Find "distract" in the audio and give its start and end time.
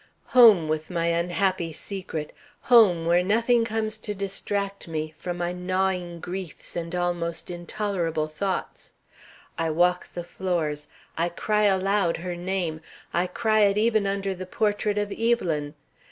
4.15-4.87